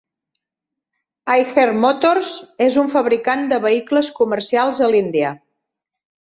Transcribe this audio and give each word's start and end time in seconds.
Eicher 1.33 1.65
Motors 1.83 2.31
és 2.69 2.79
un 2.85 2.89
fabricant 2.95 3.45
de 3.53 3.61
vehicles 3.67 4.11
comercials 4.21 4.83
a 4.87 4.91
l'Índia. 4.95 5.37